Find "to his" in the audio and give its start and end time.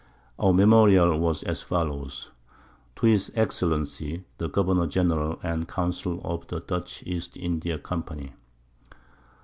2.95-3.31